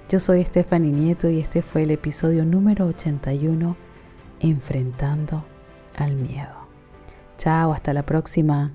Yo 0.07 0.21
soy 0.21 0.45
Stephanie 0.45 0.93
Nieto 0.93 1.31
y 1.31 1.39
este 1.39 1.63
fue 1.63 1.85
el 1.85 1.91
episodio 1.91 2.45
número 2.45 2.85
81, 2.85 3.79
Enfrentando 4.41 5.43
al 5.97 6.17
miedo. 6.17 6.69
Chao, 7.39 7.73
hasta 7.73 7.95
la 7.95 8.05
próxima. 8.05 8.75